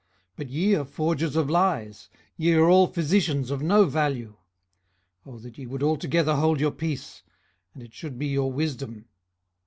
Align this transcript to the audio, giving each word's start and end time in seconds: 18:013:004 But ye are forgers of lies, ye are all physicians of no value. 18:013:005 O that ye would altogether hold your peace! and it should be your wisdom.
18:013:004 0.37 0.37
But 0.37 0.49
ye 0.49 0.73
are 0.73 0.83
forgers 0.85 1.35
of 1.35 1.47
lies, 1.51 2.09
ye 2.35 2.53
are 2.53 2.67
all 2.67 2.87
physicians 2.87 3.51
of 3.51 3.61
no 3.61 3.85
value. 3.85 4.35
18:013:005 5.27 5.35
O 5.35 5.37
that 5.37 5.57
ye 5.59 5.67
would 5.67 5.83
altogether 5.83 6.35
hold 6.37 6.59
your 6.59 6.71
peace! 6.71 7.21
and 7.75 7.83
it 7.83 7.93
should 7.93 8.17
be 8.17 8.25
your 8.25 8.51
wisdom. 8.51 9.05